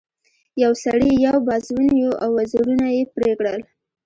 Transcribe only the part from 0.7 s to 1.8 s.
سړي یو باز